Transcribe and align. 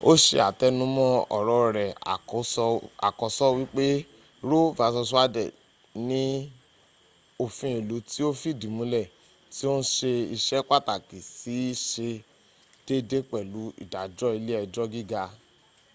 o 0.09 0.11
se 0.23 0.37
atenumo 0.49 1.07
oro 1.37 1.57
re 1.77 1.85
akoso 3.07 3.45
wipe 3.57 3.87
roe 4.49 4.69
v 4.77 4.79
wade 5.15 5.43
ni 6.07 6.23
ofin 7.43 7.73
ilu 7.79 7.97
ti 8.09 8.19
o 8.29 8.31
fidi 8.41 8.67
mule 8.77 9.01
ti 9.53 9.63
o 9.73 9.73
n 9.79 9.81
se 9.95 10.11
ise 10.35 10.57
pataki 10.69 11.17
si 11.37 11.57
se 11.89 12.07
deede 12.85 13.17
pelu 13.29 13.63
idajo 13.83 14.27
ile 14.39 14.53
ejo 14.63 14.83
giga 14.93 15.23